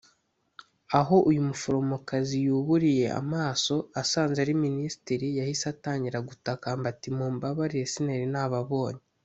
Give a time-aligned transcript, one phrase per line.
[0.99, 9.03] Aho uyu muforomokaziyuburiye amaso asanze ari Minisitiri yahise atangira gutakamba ati “Mumbabarire sinari nababonye